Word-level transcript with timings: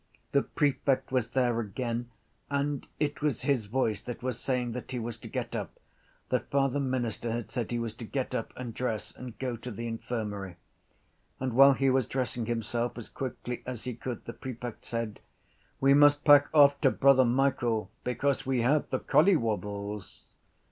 The 0.31 0.41
prefect 0.41 1.11
was 1.11 1.29
there 1.29 1.59
again 1.59 2.09
and 2.49 2.87
it 2.99 3.21
was 3.21 3.43
his 3.43 3.67
voice 3.67 4.01
that 4.01 4.23
was 4.23 4.39
saying 4.39 4.71
that 4.71 4.89
he 4.91 4.97
was 4.97 5.15
to 5.19 5.27
get 5.27 5.55
up, 5.55 5.79
that 6.29 6.49
Father 6.49 6.79
Minister 6.79 7.31
had 7.31 7.51
said 7.51 7.69
he 7.69 7.77
was 7.77 7.93
to 7.97 8.05
get 8.05 8.33
up 8.33 8.51
and 8.57 8.73
dress 8.73 9.15
and 9.15 9.37
go 9.37 9.55
to 9.57 9.69
the 9.69 9.85
infirmary. 9.85 10.55
And 11.39 11.53
while 11.53 11.73
he 11.73 11.91
was 11.91 12.07
dressing 12.07 12.47
himself 12.47 12.97
as 12.97 13.09
quickly 13.09 13.61
as 13.67 13.83
he 13.83 13.93
could 13.93 14.25
the 14.25 14.33
prefect 14.33 14.85
said: 14.85 15.19
—We 15.79 15.93
must 15.93 16.25
pack 16.25 16.49
off 16.51 16.81
to 16.81 16.89
Brother 16.89 17.23
Michael 17.23 17.91
because 18.03 18.43
we 18.43 18.61
have 18.61 18.89
the 18.89 18.99
collywobbles! 18.99 20.23